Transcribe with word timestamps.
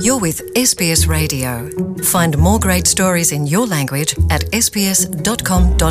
You're 0.00 0.20
with 0.20 0.40
SBS 0.54 1.06
Radio. 1.06 1.68
Find 2.02 2.38
more 2.38 2.58
great 2.58 2.86
stories 2.86 3.32
in 3.32 3.46
your 3.46 3.66
language 3.66 4.14
at 4.30 4.44
sbs.com.au. 4.52 5.82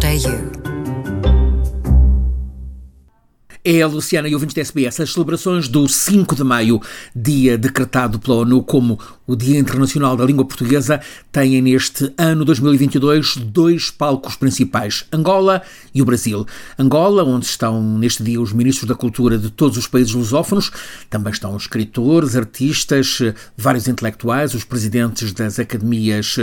É 3.63 3.79
a 3.79 3.87
Luciana 3.87 4.27
e 4.27 4.33
ouvintes 4.33 4.55
da 4.55 4.61
SBS. 4.61 4.99
As 4.99 5.13
celebrações 5.13 5.67
do 5.67 5.87
5 5.87 6.35
de 6.35 6.43
maio, 6.43 6.81
dia 7.15 7.57
decretado 7.57 8.19
pela 8.19 8.37
ONU 8.37 8.63
como 8.63 8.99
o 9.31 9.35
Dia 9.35 9.57
Internacional 9.57 10.17
da 10.17 10.25
Língua 10.25 10.43
Portuguesa, 10.43 10.99
têm 11.31 11.61
neste 11.61 12.13
ano 12.17 12.43
2022 12.43 13.37
dois 13.37 13.89
palcos 13.89 14.35
principais: 14.35 15.05
Angola 15.11 15.61
e 15.95 16.01
o 16.01 16.05
Brasil. 16.05 16.45
Angola, 16.77 17.23
onde 17.23 17.45
estão 17.45 17.81
neste 17.97 18.23
dia 18.23 18.41
os 18.41 18.51
ministros 18.51 18.89
da 18.89 18.93
cultura 18.93 19.37
de 19.37 19.49
todos 19.49 19.77
os 19.77 19.87
países 19.87 20.13
lusófonos, 20.13 20.69
também 21.09 21.31
estão 21.31 21.55
escritores, 21.55 22.35
artistas, 22.35 23.19
vários 23.55 23.87
intelectuais, 23.87 24.53
os 24.53 24.65
presidentes 24.65 25.31
das 25.31 25.59
academias 25.59 26.35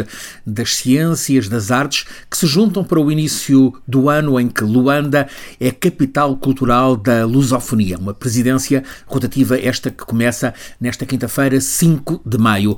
das 0.47 0.77
ciências, 0.77 1.47
das 1.47 1.71
artes, 1.71 2.07
que 2.31 2.39
se 2.39 2.47
juntam 2.47 2.83
para 2.83 2.99
o 2.99 3.13
início 3.13 3.75
do 3.87 4.09
ano 4.09 4.41
em 4.41 4.49
que 4.49 4.65
Luanda 4.65 5.29
é 5.61 5.71
capital 5.71 6.39
cultural 6.39 6.97
da 6.97 7.27
lusofonia, 7.27 7.99
uma 7.99 8.15
presidência 8.15 8.83
rotativa 9.07 9.59
esta 9.61 9.91
que 9.91 10.07
começa 10.07 10.55
nesta 10.81 11.05
quinta-feira, 11.05 11.61
5 11.61 12.23
de 12.25 12.39
maio. 12.39 12.78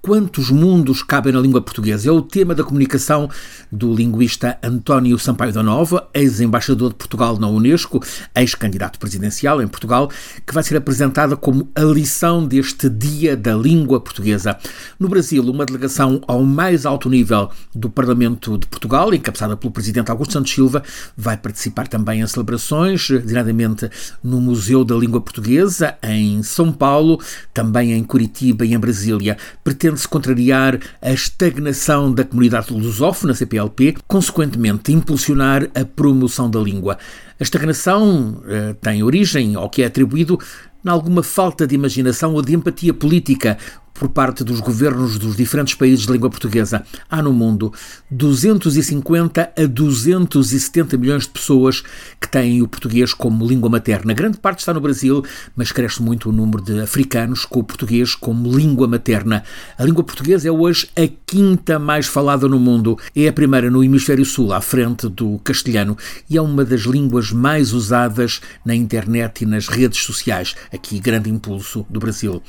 Quantos 0.00 0.48
mundos 0.50 1.02
cabem 1.02 1.32
na 1.32 1.40
língua 1.40 1.60
portuguesa? 1.60 2.08
É 2.08 2.12
o 2.12 2.22
tema 2.22 2.54
da 2.54 2.62
comunicação 2.62 3.28
do 3.70 3.92
linguista 3.92 4.56
António 4.62 5.18
Sampaio 5.18 5.52
da 5.52 5.60
Nova, 5.60 6.08
ex-embaixador 6.14 6.90
de 6.90 6.94
Portugal 6.94 7.36
na 7.36 7.48
Unesco, 7.48 8.00
ex-candidato 8.34 8.96
presidencial 8.96 9.60
em 9.60 9.66
Portugal, 9.66 10.08
que 10.46 10.54
vai 10.54 10.62
ser 10.62 10.76
apresentada 10.76 11.36
como 11.36 11.68
a 11.74 11.82
lição 11.82 12.46
deste 12.46 12.88
Dia 12.88 13.36
da 13.36 13.54
Língua 13.54 14.00
Portuguesa. 14.00 14.56
No 15.00 15.08
Brasil, 15.08 15.42
uma 15.42 15.66
delegação 15.66 16.22
ao 16.28 16.44
mais 16.44 16.86
alto 16.86 17.10
nível 17.10 17.50
do 17.74 17.90
Parlamento 17.90 18.56
de 18.56 18.68
Portugal, 18.68 19.12
encabeçada 19.12 19.56
pelo 19.56 19.72
presidente 19.72 20.12
Augusto 20.12 20.34
Santos 20.34 20.52
Silva, 20.52 20.80
vai 21.16 21.36
participar 21.36 21.88
também 21.88 22.20
em 22.20 22.26
celebrações, 22.26 23.08
diretamente 23.26 23.90
no 24.22 24.40
Museu 24.40 24.84
da 24.84 24.94
Língua 24.94 25.20
Portuguesa, 25.20 25.96
em 26.04 26.40
São 26.44 26.72
Paulo, 26.72 27.20
também 27.52 27.92
em 27.92 28.04
Curitiba 28.04 28.64
e 28.64 28.74
em 28.74 28.78
Brasília. 28.78 29.36
Pretende 29.64 29.87
pretende-se 29.88 30.08
contrariar 30.08 30.78
a 31.00 31.12
estagnação 31.12 32.12
da 32.12 32.22
comunidade 32.22 32.72
lusófona, 32.72 33.32
CPLP, 33.32 33.96
consequentemente 34.06 34.92
impulsionar 34.92 35.68
a 35.74 35.84
promoção 35.84 36.50
da 36.50 36.60
língua. 36.60 36.98
A 37.40 37.42
estagnação 37.42 38.42
eh, 38.46 38.74
tem 38.82 39.02
origem, 39.02 39.54
ao 39.54 39.70
que 39.70 39.82
é 39.82 39.86
atribuído, 39.86 40.38
em 40.84 40.88
alguma 40.88 41.22
falta 41.22 41.66
de 41.66 41.74
imaginação 41.74 42.34
ou 42.34 42.42
de 42.42 42.54
empatia 42.54 42.92
política 42.92 43.56
por 43.98 44.08
parte 44.08 44.44
dos 44.44 44.60
governos 44.60 45.18
dos 45.18 45.36
diferentes 45.36 45.74
países 45.74 46.06
de 46.06 46.12
língua 46.12 46.30
portuguesa. 46.30 46.84
Há 47.10 47.20
no 47.20 47.32
mundo 47.32 47.72
250 48.10 49.52
a 49.56 49.66
270 49.66 50.96
milhões 50.96 51.24
de 51.24 51.30
pessoas 51.30 51.82
que 52.20 52.28
têm 52.28 52.62
o 52.62 52.68
português 52.68 53.12
como 53.12 53.46
língua 53.46 53.68
materna. 53.68 54.14
Grande 54.14 54.38
parte 54.38 54.60
está 54.60 54.72
no 54.72 54.80
Brasil, 54.80 55.24
mas 55.56 55.72
cresce 55.72 56.00
muito 56.00 56.28
o 56.28 56.32
número 56.32 56.62
de 56.62 56.80
africanos 56.80 57.44
com 57.44 57.58
o 57.60 57.64
português 57.64 58.14
como 58.14 58.56
língua 58.56 58.86
materna. 58.86 59.42
A 59.76 59.84
língua 59.84 60.04
portuguesa 60.04 60.48
é 60.48 60.52
hoje 60.52 60.88
a 60.96 61.08
quinta 61.26 61.78
mais 61.78 62.06
falada 62.06 62.46
no 62.48 62.58
mundo. 62.58 62.96
É 63.16 63.26
a 63.26 63.32
primeira 63.32 63.68
no 63.68 63.82
hemisfério 63.82 64.24
sul, 64.24 64.52
à 64.52 64.60
frente 64.60 65.08
do 65.08 65.38
castelhano, 65.42 65.96
e 66.30 66.36
é 66.36 66.42
uma 66.42 66.64
das 66.64 66.82
línguas 66.82 67.32
mais 67.32 67.72
usadas 67.72 68.40
na 68.64 68.74
internet 68.74 69.42
e 69.42 69.46
nas 69.46 69.66
redes 69.66 70.02
sociais. 70.04 70.54
Aqui, 70.72 71.00
grande 71.00 71.28
impulso 71.28 71.84
do 71.90 71.98
Brasil. 71.98 72.40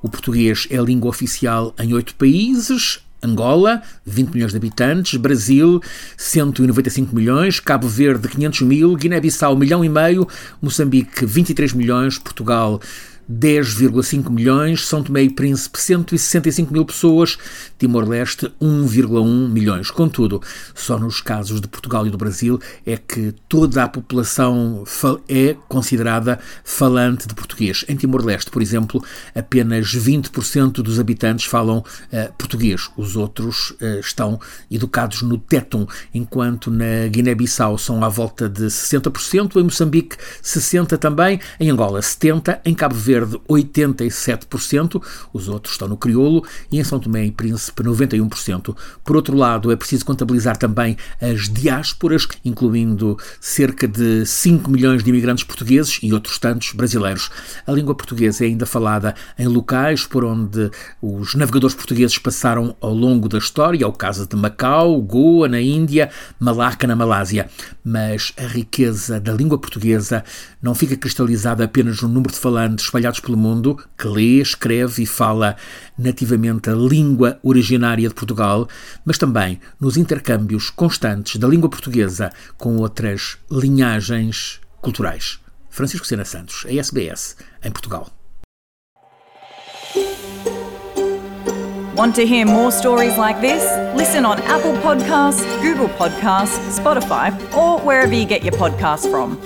O 0.00 0.08
português 0.08 0.68
é 0.70 0.78
a 0.78 0.82
língua 0.82 0.97
língua 0.98 1.10
oficial 1.10 1.72
em 1.78 1.94
oito 1.94 2.14
países, 2.16 3.00
Angola, 3.22 3.82
20 4.04 4.30
milhões 4.34 4.50
de 4.50 4.56
habitantes, 4.56 5.18
Brasil, 5.18 5.80
195 6.16 7.14
milhões, 7.14 7.60
Cabo 7.60 7.88
Verde, 7.88 8.28
500 8.28 8.62
mil, 8.62 8.96
Guiné-Bissau, 8.96 9.54
1 9.54 9.56
milhão 9.56 9.84
e 9.84 9.88
meio, 9.88 10.26
Moçambique, 10.60 11.24
23 11.24 11.72
milhões, 11.72 12.18
Portugal, 12.18 12.80
10,5 13.30 14.30
milhões, 14.30 14.86
São 14.86 15.02
Tomé 15.02 15.22
e 15.22 15.30
Príncipe 15.30 15.78
165 15.78 16.72
mil 16.72 16.84
pessoas, 16.84 17.36
Timor-Leste 17.78 18.50
1,1 18.60 19.48
milhões. 19.48 19.90
Contudo, 19.90 20.40
só 20.74 20.98
nos 20.98 21.20
casos 21.20 21.60
de 21.60 21.68
Portugal 21.68 22.06
e 22.06 22.10
do 22.10 22.16
Brasil 22.16 22.58
é 22.86 22.96
que 22.96 23.34
toda 23.48 23.84
a 23.84 23.88
população 23.88 24.84
é 25.28 25.54
considerada 25.68 26.38
falante 26.64 27.28
de 27.28 27.34
português. 27.34 27.84
Em 27.86 27.96
Timor-Leste, 27.96 28.50
por 28.50 28.62
exemplo, 28.62 29.04
apenas 29.34 29.86
20% 29.94 30.82
dos 30.82 30.98
habitantes 30.98 31.44
falam 31.44 31.78
uh, 31.78 32.32
português. 32.38 32.88
Os 32.96 33.14
outros 33.14 33.70
uh, 33.72 34.00
estão 34.00 34.40
educados 34.70 35.22
no 35.22 35.36
tétum, 35.36 35.86
enquanto 36.14 36.70
na 36.70 37.08
Guiné-Bissau 37.08 37.76
são 37.76 38.02
à 38.02 38.08
volta 38.08 38.48
de 38.48 38.64
60%, 38.64 39.56
em 39.56 39.64
Moçambique 39.64 40.16
60% 40.42 40.96
também, 40.98 41.40
em 41.60 41.70
Angola 41.70 42.00
70%, 42.00 42.60
em 42.64 42.74
Cabo 42.74 42.94
Verde 42.94 43.17
Verde 43.18 43.36
87%, 43.48 45.02
os 45.32 45.48
outros 45.48 45.74
estão 45.74 45.88
no 45.88 45.96
crioulo, 45.96 46.44
e 46.70 46.78
em 46.78 46.84
São 46.84 47.00
Tomé 47.00 47.26
e 47.26 47.32
Príncipe 47.32 47.82
91%. 47.82 48.76
Por 49.04 49.16
outro 49.16 49.36
lado, 49.36 49.72
é 49.72 49.76
preciso 49.76 50.04
contabilizar 50.04 50.56
também 50.56 50.96
as 51.20 51.48
diásporas, 51.48 52.28
incluindo 52.44 53.18
cerca 53.40 53.88
de 53.88 54.24
5 54.24 54.70
milhões 54.70 55.02
de 55.02 55.10
imigrantes 55.10 55.42
portugueses 55.42 55.98
e 56.00 56.12
outros 56.12 56.38
tantos 56.38 56.72
brasileiros. 56.72 57.28
A 57.66 57.72
língua 57.72 57.94
portuguesa 57.94 58.44
é 58.44 58.46
ainda 58.46 58.66
falada 58.66 59.14
em 59.36 59.48
locais 59.48 60.06
por 60.06 60.24
onde 60.24 60.70
os 61.02 61.34
navegadores 61.34 61.74
portugueses 61.74 62.18
passaram 62.18 62.76
ao 62.80 62.94
longo 62.94 63.28
da 63.28 63.38
história, 63.38 63.84
ao 63.84 63.92
caso 63.92 64.28
de 64.28 64.36
Macau, 64.36 65.00
Goa, 65.02 65.48
na 65.48 65.60
Índia, 65.60 66.10
Malaca, 66.38 66.86
na 66.86 66.94
Malásia. 66.94 67.48
Mas 67.82 68.32
a 68.36 68.46
riqueza 68.46 69.18
da 69.18 69.32
língua 69.32 69.58
portuguesa 69.58 70.22
não 70.62 70.74
fica 70.74 70.96
cristalizada 70.96 71.64
apenas 71.64 72.00
no 72.02 72.08
número 72.08 72.32
de 72.32 72.38
falantes 72.38 72.84
espalhados 72.84 73.07
espalhados 73.08 73.20
pelo 73.20 73.36
mundo, 73.36 73.78
que 73.96 74.06
lê, 74.06 74.40
escreve 74.40 75.02
e 75.02 75.06
fala 75.06 75.56
nativamente 75.98 76.70
a 76.70 76.74
língua 76.74 77.38
originária 77.42 78.08
de 78.08 78.14
Portugal, 78.14 78.68
mas 79.04 79.18
também 79.18 79.60
nos 79.80 79.96
intercâmbios 79.96 80.70
constantes 80.70 81.36
da 81.36 81.48
língua 81.48 81.68
portuguesa 81.68 82.30
com 82.56 82.76
outras 82.76 83.38
linhagens 83.50 84.60
culturais. 84.80 85.40
Francisco 85.70 86.06
Sena 86.06 86.24
Santos, 86.24 86.64
a 86.66 86.72
SBS, 86.72 87.36
em 87.64 87.70
Portugal. 87.70 88.12
Want 91.94 92.14
to 92.14 92.24
hear 92.24 92.46
more 92.46 92.70
stories 92.70 93.18
like 93.18 93.40
this? 93.40 93.64
Listen 93.96 94.24
on 94.24 94.38
Apple 94.42 94.74
Podcasts, 94.74 95.42
Google 95.60 95.88
Podcasts, 95.88 96.78
Spotify, 96.78 97.32
or 97.56 97.80
wherever 97.80 98.14
you 98.14 98.24
get 98.24 98.44
your 98.44 98.54
podcasts 98.54 99.10
from. 99.10 99.36